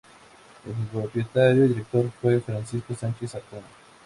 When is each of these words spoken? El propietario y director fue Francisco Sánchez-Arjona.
El 0.65 0.73
propietario 0.87 1.63
y 1.63 1.67
director 1.67 2.09
fue 2.19 2.39
Francisco 2.41 2.95
Sánchez-Arjona. 2.95 3.67